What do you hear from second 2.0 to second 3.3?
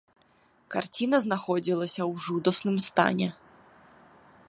ў жудасным стане.